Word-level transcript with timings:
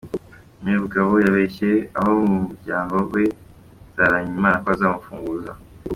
Me 0.61 0.73
Bugabo 0.81 1.13
yabeshye 1.25 1.69
abo 2.01 2.13
mu 2.29 2.37
muryango 2.45 2.91
wa 2.99 3.05
Nzaramyimana 3.89 4.57
ko 4.63 4.67
azamufunguza. 4.75 5.51